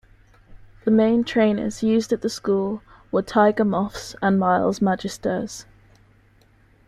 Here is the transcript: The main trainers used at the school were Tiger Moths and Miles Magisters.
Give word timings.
The 0.83 0.89
main 0.89 1.23
trainers 1.23 1.83
used 1.83 2.11
at 2.11 2.23
the 2.23 2.27
school 2.31 2.81
were 3.11 3.21
Tiger 3.21 3.63
Moths 3.63 4.15
and 4.19 4.39
Miles 4.39 4.79
Magisters. 4.79 5.65